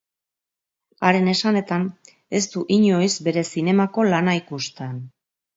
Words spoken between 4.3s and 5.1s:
ikusten.